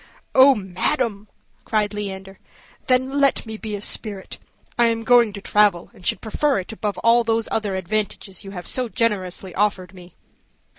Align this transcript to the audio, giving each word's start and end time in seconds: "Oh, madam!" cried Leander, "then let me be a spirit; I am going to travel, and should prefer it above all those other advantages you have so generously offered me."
"Oh, 0.33 0.55
madam!" 0.55 1.27
cried 1.63 1.93
Leander, 1.93 2.39
"then 2.87 3.19
let 3.19 3.45
me 3.45 3.55
be 3.55 3.75
a 3.75 3.83
spirit; 3.83 4.39
I 4.75 4.85
am 4.87 5.03
going 5.03 5.31
to 5.33 5.41
travel, 5.41 5.91
and 5.93 6.03
should 6.07 6.21
prefer 6.21 6.57
it 6.57 6.71
above 6.71 6.97
all 7.03 7.23
those 7.23 7.47
other 7.51 7.75
advantages 7.75 8.43
you 8.43 8.49
have 8.49 8.67
so 8.67 8.89
generously 8.89 9.53
offered 9.53 9.93
me." 9.93 10.15